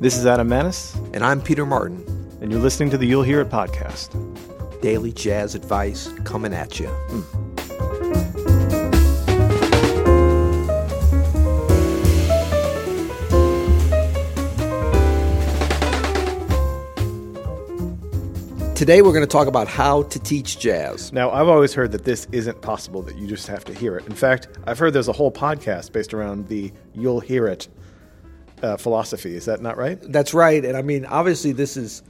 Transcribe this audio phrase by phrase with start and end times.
[0.00, 2.04] This is Adam Maness, And I'm Peter Martin.
[2.40, 4.10] and you're listening to the You'll Hear It podcast.
[4.80, 6.88] Daily jazz advice coming at you.
[6.88, 8.30] Hmm.
[18.74, 21.12] Today we're going to talk about how to teach jazz.
[21.12, 24.06] Now, I've always heard that this isn't possible, that you just have to hear it.
[24.06, 27.68] In fact, I've heard there's a whole podcast based around the You'll Hear It
[28.62, 29.34] uh, philosophy.
[29.34, 29.98] Is that not right?
[30.02, 30.64] That's right.
[30.64, 32.02] And I mean, obviously, this is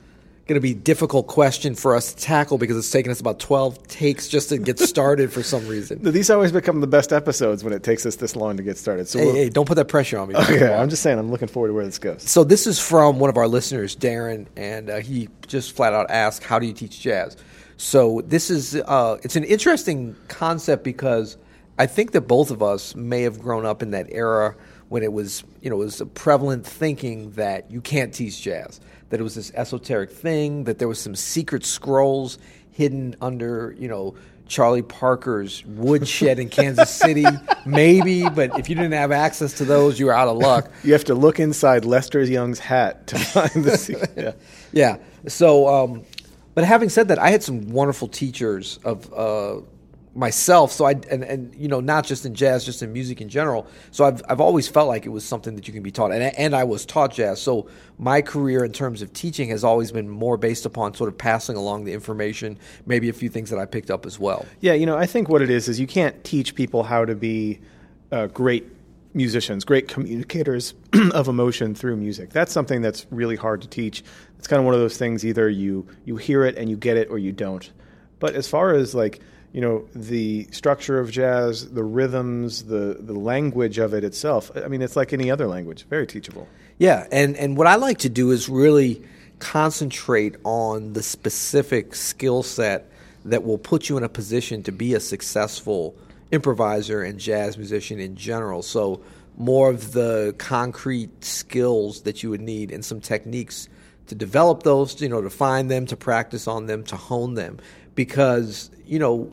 [0.47, 3.39] going to be a difficult question for us to tackle because it's taken us about
[3.39, 6.03] 12 takes just to get started for some reason.
[6.13, 9.07] These always become the best episodes when it takes us this long to get started.
[9.07, 10.35] So, Hey, we'll- hey, don't put that pressure on me.
[10.35, 12.29] okay, I'm just saying, I'm looking forward to where this goes.
[12.29, 16.11] So this is from one of our listeners, Derren, and uh, he just flat out
[16.11, 17.37] asked, "How do you teach jazz?"
[17.77, 21.37] So this is uh, it's an interesting concept because
[21.79, 24.57] I think that both of us may have grown up in that era
[24.91, 28.81] when it was you know it was a prevalent thinking that you can't teach jazz,
[29.09, 32.39] that it was this esoteric thing, that there was some secret scrolls
[32.71, 34.15] hidden under you know.
[34.47, 37.25] Charlie Parker's woodshed in Kansas City,
[37.65, 40.73] maybe, but if you didn't have access to those, you were out of luck.
[40.83, 44.11] You have to look inside Lester Young's hat to find the secret.
[44.17, 44.33] Yeah.
[44.73, 44.97] Yeah.
[45.29, 46.03] So, um,
[46.55, 49.61] but having said that, I had some wonderful teachers of uh,
[50.15, 50.73] myself.
[50.73, 53.67] So I and, and you know not just in jazz, just in music in general.
[53.91, 56.23] So I've I've always felt like it was something that you can be taught, and
[56.37, 57.41] and I was taught jazz.
[57.41, 61.19] So my career in terms of teaching has always been more based upon sort of
[61.19, 64.47] passing along the information, maybe a few things that I picked up as well.
[64.61, 67.15] Yeah, you know, I think what it is is you can't teach people how to
[67.15, 67.61] be
[68.11, 68.67] uh, great
[69.15, 70.75] musicians, great communicators
[71.13, 72.31] of emotion through music.
[72.31, 74.05] That's something that's really hard to teach.
[74.39, 76.97] It's kind of one of those things either you you hear it and you get
[76.97, 77.71] it or you don't.
[78.19, 79.21] But as far as like
[79.53, 84.51] you know the structure of jazz, the rhythms, the the language of it itself.
[84.57, 86.47] I mean, it's like any other language, very teachable.
[86.79, 89.03] Yeah, and and what I like to do is really
[89.39, 92.91] concentrate on the specific skill set
[93.25, 95.95] that will put you in a position to be a successful
[96.31, 98.63] improviser and jazz musician in general.
[98.63, 99.03] So
[99.37, 103.69] more of the concrete skills that you would need and some techniques
[104.11, 107.59] to develop those, you know, to find them, to practice on them, to hone them.
[107.95, 109.33] Because, you know,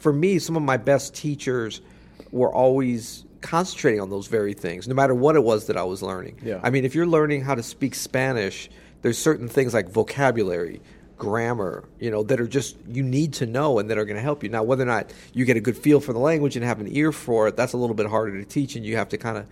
[0.00, 1.80] for me, some of my best teachers
[2.32, 6.02] were always concentrating on those very things, no matter what it was that I was
[6.02, 6.40] learning.
[6.42, 6.58] Yeah.
[6.62, 8.68] I mean, if you're learning how to speak Spanish,
[9.02, 10.82] there's certain things like vocabulary,
[11.16, 14.22] grammar, you know, that are just you need to know and that are going to
[14.22, 14.48] help you.
[14.48, 16.88] Now, whether or not you get a good feel for the language and have an
[16.90, 19.38] ear for it, that's a little bit harder to teach, and you have to kind
[19.38, 19.46] of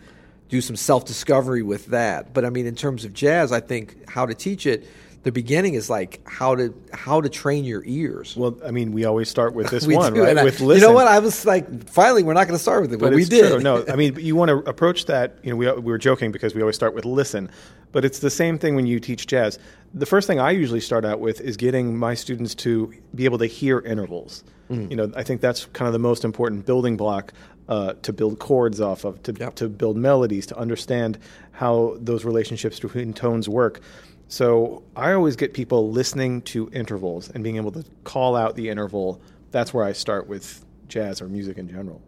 [0.48, 2.32] do some self discovery with that.
[2.32, 4.86] But I mean, in terms of jazz, I think how to teach it.
[5.24, 8.36] The beginning is like how to how to train your ears.
[8.36, 10.38] Well, I mean, we always start with this one, do, right?
[10.38, 10.80] I- with listen.
[10.80, 11.08] you know what?
[11.08, 13.50] I was like, finally, we're not going to start with it, but, but we did.
[13.50, 13.60] True.
[13.60, 15.38] No, I mean, you want to approach that.
[15.42, 17.50] You know, we, we were joking because we always start with listen,
[17.92, 19.58] but it's the same thing when you teach jazz.
[19.92, 23.38] The first thing I usually start out with is getting my students to be able
[23.38, 24.44] to hear intervals.
[24.70, 24.90] Mm.
[24.90, 27.32] You know, I think that's kind of the most important building block
[27.68, 29.54] uh, to build chords off of, to Yep.
[29.56, 31.18] to build melodies, to understand
[31.52, 33.80] how those relationships between tones work.
[34.28, 38.68] So I always get people listening to intervals and being able to call out the
[38.68, 39.20] interval.
[39.50, 42.02] That's where I start with jazz or music in general.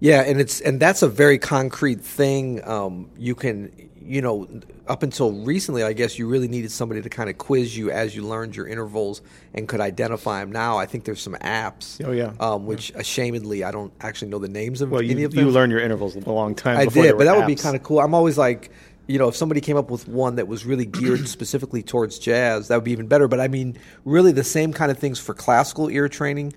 [0.00, 2.66] Yeah, and it's and that's a very concrete thing.
[2.68, 4.46] Um, you can, you know,
[4.86, 8.14] up until recently, I guess you really needed somebody to kind of quiz you as
[8.14, 9.22] you learned your intervals
[9.54, 10.52] and could identify them.
[10.52, 12.04] Now, I think there's some apps.
[12.06, 12.32] Oh, yeah.
[12.40, 15.46] Um, which ashamedly, I don't actually know the names of Well, any you, of them.
[15.46, 16.76] you learn your intervals a long time.
[16.76, 18.00] I did, but that were would be kind of cool.
[18.00, 18.70] I'm always like,
[19.08, 22.68] you know, if somebody came up with one that was really geared specifically towards jazz,
[22.68, 23.28] that would be even better.
[23.28, 26.52] But I mean, really, the same kind of things for classical ear training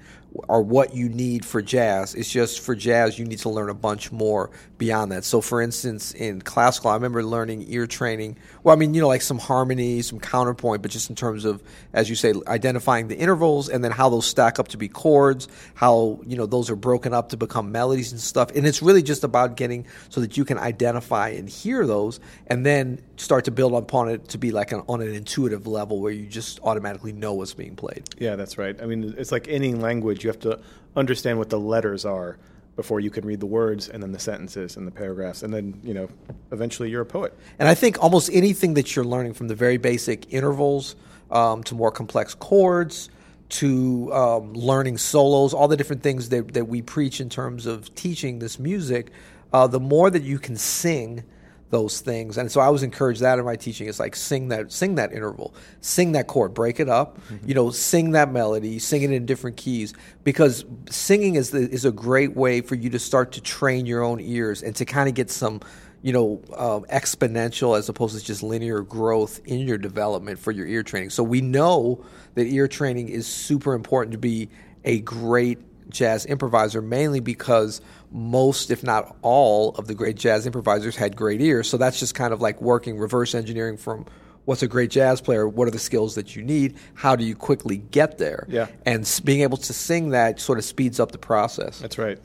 [0.47, 2.13] are what you need for jazz.
[2.13, 5.23] It's just for jazz, you need to learn a bunch more beyond that.
[5.23, 8.37] So, for instance, in classical, I remember learning ear training.
[8.63, 11.63] Well, I mean, you know, like some harmony, some counterpoint, but just in terms of,
[11.93, 15.47] as you say, identifying the intervals and then how those stack up to be chords,
[15.73, 18.51] how, you know, those are broken up to become melodies and stuff.
[18.55, 22.65] And it's really just about getting so that you can identify and hear those and
[22.65, 26.11] then start to build upon it to be like an, on an intuitive level where
[26.11, 28.03] you just automatically know what's being played.
[28.17, 28.79] Yeah, that's right.
[28.81, 30.18] I mean, it's like any language.
[30.23, 30.59] You have to
[30.95, 32.37] understand what the letters are
[32.75, 35.43] before you can read the words and then the sentences and the paragraphs.
[35.43, 36.09] And then, you know,
[36.51, 37.37] eventually you're a poet.
[37.59, 40.95] And I think almost anything that you're learning from the very basic intervals
[41.29, 43.09] um, to more complex chords
[43.49, 47.93] to um, learning solos, all the different things that, that we preach in terms of
[47.95, 49.11] teaching this music,
[49.51, 51.23] uh, the more that you can sing
[51.69, 52.37] those things.
[52.37, 53.87] And so I was encouraged that in my teaching.
[53.87, 57.69] Is like sing that sing that interval, sing that chord, break it up, you know,
[57.69, 59.93] sing that melody, sing it in different keys.
[60.23, 64.03] Because singing is the, is a great way for you to start to train your
[64.03, 65.61] own ears and to kind of get some
[66.01, 70.65] you know, um, exponential as opposed to just linear growth in your development for your
[70.65, 71.09] ear training.
[71.09, 72.03] So we know
[72.35, 74.49] that ear training is super important to be
[74.85, 77.81] a great jazz improviser, mainly because
[78.11, 81.69] most, if not all, of the great jazz improvisers had great ears.
[81.69, 84.05] So that's just kind of like working reverse engineering from
[84.45, 87.35] what's a great jazz player, what are the skills that you need, how do you
[87.35, 88.47] quickly get there?
[88.49, 88.67] Yeah.
[88.85, 91.79] And being able to sing that sort of speeds up the process.
[91.79, 92.17] That's right.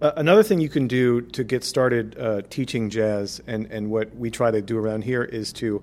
[0.00, 4.14] Uh, another thing you can do to get started uh, teaching jazz, and, and what
[4.16, 5.82] we try to do around here is to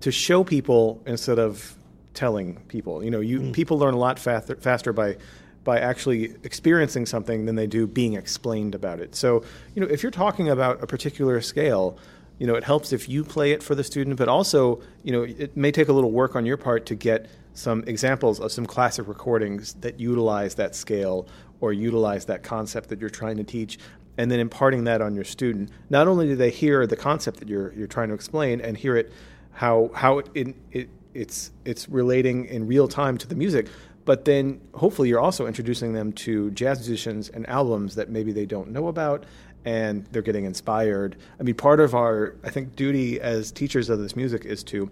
[0.00, 1.76] to show people instead of
[2.14, 3.02] telling people.
[3.02, 5.16] You know, you people learn a lot faster, faster by
[5.64, 9.14] by actually experiencing something than they do being explained about it.
[9.14, 9.44] So,
[9.74, 11.98] you know, if you're talking about a particular scale,
[12.38, 15.22] you know, it helps if you play it for the student, but also, you know,
[15.22, 18.64] it may take a little work on your part to get some examples of some
[18.64, 21.26] classic recordings that utilize that scale
[21.60, 23.78] or utilize that concept that you're trying to teach
[24.16, 25.70] and then imparting that on your student.
[25.90, 28.96] Not only do they hear the concept that you're you're trying to explain and hear
[28.96, 29.12] it
[29.52, 33.68] how how it, it, it it's it's relating in real time to the music,
[34.08, 38.46] but then hopefully you're also introducing them to jazz musicians and albums that maybe they
[38.46, 39.24] don't know about
[39.66, 41.14] and they're getting inspired.
[41.38, 44.90] I mean, part of our I think duty as teachers of this music is to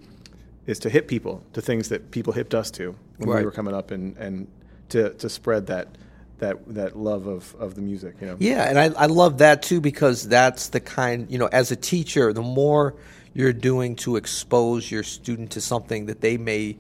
[0.66, 3.38] is to hit people to things that people hipped us to when Right.
[3.38, 4.48] we were coming up and and
[4.90, 5.88] to to spread that
[6.36, 8.36] that that love of of the music, you know.
[8.38, 11.76] Yeah, and I, I love that too because that's the kind, you know, as a
[11.76, 12.94] teacher, the more
[13.32, 16.76] you're doing to expose your student to something that they may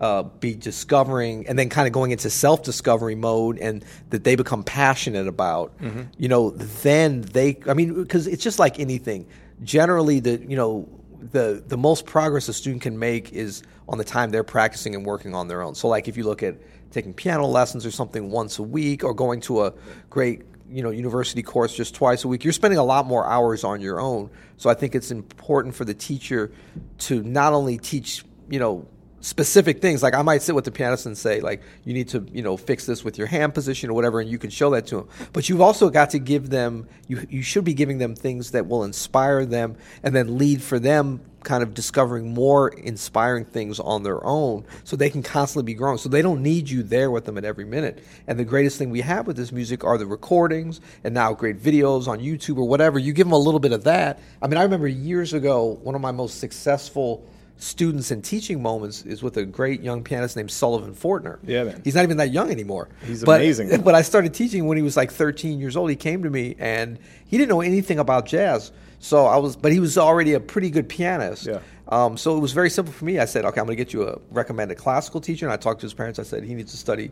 [0.00, 4.36] uh, be discovering and then kind of going into self discovery mode and that they
[4.36, 5.72] become passionate about,
[6.16, 9.26] you know, then they, I mean, because it's just like anything.
[9.64, 10.88] Generally, the, you know,
[11.32, 15.04] the, the most progress a student can make is on the time they're practicing and
[15.04, 15.74] working on their own.
[15.74, 16.56] So, like if you look at
[16.90, 19.74] taking piano lessons or something once a week or going to a
[20.10, 23.64] great you know university course just twice a week you're spending a lot more hours
[23.64, 24.28] on your own
[24.58, 26.52] so i think it's important for the teacher
[26.98, 28.86] to not only teach you know
[29.20, 30.02] specific things.
[30.02, 32.56] Like i might sit with the pianist and say like you need to you know
[32.56, 35.08] fix this with your hand position or whatever and you can show that to them
[35.32, 38.66] but you've also got to give them you, you should be giving them things that
[38.66, 44.02] will inspire them and then lead for them kind of discovering more inspiring things on
[44.02, 45.96] their own so they can constantly be growing.
[45.96, 48.04] So they don't need you there with them at every minute.
[48.26, 51.62] And the greatest thing we have with this music are the recordings and now great
[51.62, 52.98] videos on youtube or whatever.
[52.98, 54.20] You give them a little bit of that.
[54.42, 57.24] I mean i remember years ago one of my most successful
[57.60, 61.80] students and teaching moments is with a great young pianist named sullivan fortner Yeah, man.
[61.84, 63.80] he's not even that young anymore He's But- amazing.
[63.84, 65.90] but I started teaching when he was like 13 years old.
[65.90, 68.70] He came to me and he didn't know anything about jazz.
[69.00, 71.46] So I was, but he was already a pretty good pianist.
[71.46, 71.60] Yeah.
[71.88, 73.18] Um, so it was very simple for me.
[73.18, 75.46] I said, okay, I'm going to get you a recommended classical teacher.
[75.46, 76.18] And I talked to his parents.
[76.18, 77.10] I said he needs to study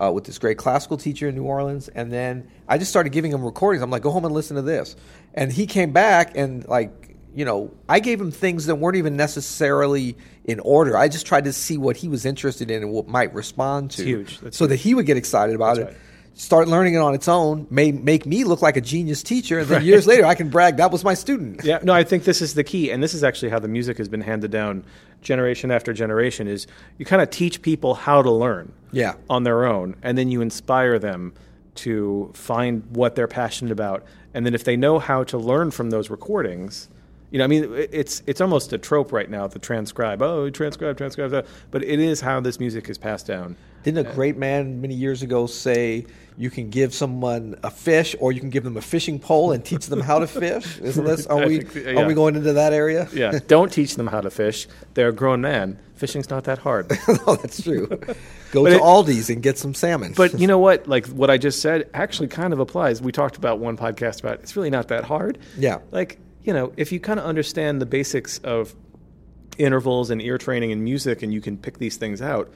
[0.00, 1.88] uh, with this great classical teacher in New Orleans.
[1.88, 3.82] And then I just started giving him recordings.
[3.82, 4.96] I'm like, go home and listen to this.
[5.34, 9.16] And he came back and like, you know, I gave him things that weren't even
[9.16, 10.96] necessarily in order.
[10.96, 14.04] I just tried to see what he was interested in and what might respond to.
[14.04, 14.38] huge.
[14.40, 15.92] That's so that he would get excited about That's it.
[15.92, 16.00] right.
[16.36, 19.68] Start learning it on its own, may make me look like a genius teacher, and
[19.68, 21.62] then years later I can brag that was my student.
[21.64, 23.98] Yeah, no, I think this is the key, and this is actually how the music
[23.98, 24.84] has been handed down
[25.22, 26.48] generation after generation.
[26.48, 26.66] Is
[26.98, 29.14] you kind of teach people how to learn, Yeah.
[29.30, 31.34] on their own, and then you inspire them
[31.76, 34.04] to find what they're passionate about,
[34.34, 36.88] and then if they know how to learn from those recordings,
[37.34, 40.22] you know, I mean, it's it's almost a trope right now to transcribe.
[40.22, 43.56] Oh, transcribe, transcribe, but it is how this music is passed down.
[43.82, 48.30] Didn't a great man many years ago say you can give someone a fish or
[48.30, 50.78] you can give them a fishing pole and teach them how to fish?
[50.78, 53.08] Isn't this are we think- are we going into that area?
[53.12, 54.68] Yeah, don't teach them how to fish.
[54.94, 55.80] They're a grown man.
[55.96, 56.88] Fishing's not that hard.
[57.26, 57.88] no, that's true.
[58.52, 60.12] Go to it- Aldi's and get some salmon.
[60.16, 60.86] But you know what?
[60.86, 63.02] Like what I just said actually kind of applies.
[63.02, 65.38] We talked about one podcast about it's really not that hard.
[65.58, 65.80] Yeah.
[65.90, 68.74] Like, you know, if you kind of understand the basics of
[69.58, 72.52] intervals and ear training and music and you can pick these things out,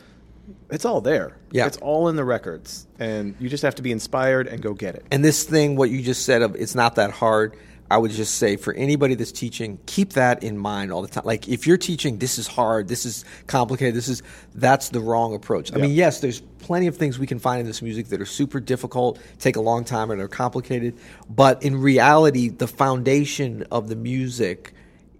[0.71, 1.37] it's all there.
[1.51, 1.67] Yeah.
[1.67, 2.87] It's all in the records.
[2.99, 5.07] And you just have to be inspired and go get it.
[5.11, 7.57] And this thing, what you just said of it's not that hard,
[7.91, 11.25] I would just say for anybody that's teaching, keep that in mind all the time.
[11.25, 14.23] Like if you're teaching, this is hard, this is complicated, this is
[14.55, 15.73] that's the wrong approach.
[15.73, 18.27] I mean, yes, there's plenty of things we can find in this music that are
[18.27, 20.99] super difficult, take a long time, and are complicated.
[21.31, 24.75] But in reality, the foundation of the music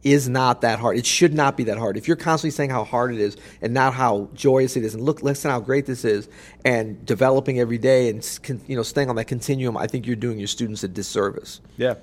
[0.05, 0.97] is not that hard.
[0.97, 1.97] It should not be that hard.
[1.97, 5.03] If you're constantly saying how hard it is and not how joyous it is, and
[5.03, 6.29] look, listen how great this is,
[6.65, 10.39] and developing every day and you know staying on that continuum, I think you're doing
[10.39, 11.61] your students a disservice.
[11.77, 11.95] Yeah.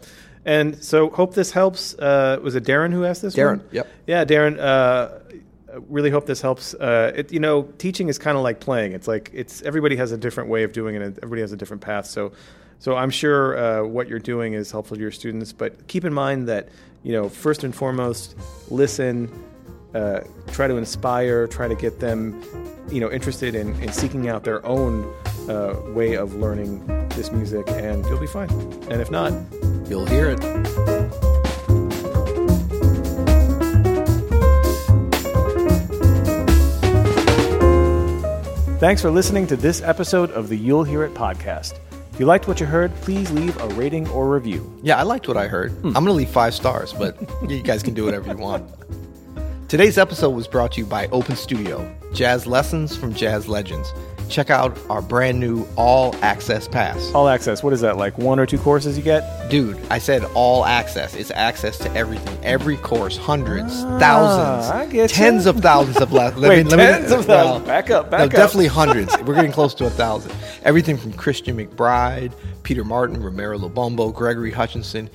[0.45, 1.95] And so hope this helps.
[1.95, 3.69] Uh, was it Derren who asked this Derren, one?
[3.71, 3.87] yep.
[4.05, 4.59] Yeah, Derren.
[4.59, 5.19] Uh,
[5.89, 6.73] really hope this helps.
[6.73, 8.93] Uh, it, you know, teaching is kind of like playing.
[8.93, 11.57] It's like it's everybody has a different way of doing it, and everybody has a
[11.57, 12.05] different path.
[12.05, 12.31] So
[12.79, 16.13] So I'm sure uh, what you're doing is helpful to your students, but keep in
[16.13, 16.69] mind that
[17.03, 18.35] you know first and foremost,
[18.69, 19.29] listen,
[19.93, 20.21] uh,
[20.51, 22.41] try to inspire, try to get them
[22.91, 25.11] you know interested in, in seeking out their own
[25.49, 26.83] uh, way of learning
[27.15, 28.49] this music, and you'll be fine.
[28.89, 29.33] And if not,
[29.87, 30.39] You'll hear it.
[38.79, 41.79] thanks for listening to this episode of the You'll Hear It podcast.
[42.13, 44.79] If you liked what you heard, please leave a rating or review.
[44.83, 45.71] Yeah, I liked what I heard.
[45.71, 45.87] Hmm.
[45.87, 47.17] I'm going to leave five stars, but
[47.49, 48.69] you guys can do whatever you want.
[49.69, 53.91] Today's episode was brought to you by Open Studio, jazz lessons from jazz legends.
[54.29, 57.11] Check out our brand new all access pass.
[57.13, 57.61] All access.
[57.63, 57.97] What is that?
[57.97, 59.49] Like one or two courses you get?
[59.49, 61.15] Dude, I said all access.
[61.15, 62.37] It's access to everything.
[62.43, 65.51] Every course, hundreds, Ah, thousands, tens ya.
[65.51, 66.41] of thousands of lessons.
[66.47, 67.67] Wait, tens of thousands.
[67.67, 68.31] Back up, back no, up.
[68.31, 69.15] definitely hundreds.
[69.23, 70.33] We're getting close to a thousand.
[70.63, 75.09] Everything from Christian McBride, Peter Martin, Romero Lubambo, Gregory Hutchinson,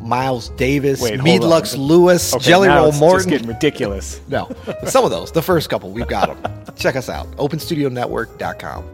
[0.00, 1.76] Miles Davis, Wait, Meade Lux.
[1.76, 3.18] Lewis, Okay, Jelly Roll Morton.
[3.18, 4.20] just getting ridiculous.
[4.28, 4.48] No,
[4.86, 5.30] some of those.
[5.32, 6.74] The first couple, we've got them.
[6.76, 7.30] Check us out.
[7.36, 8.84] OpenStudioNetwork.com.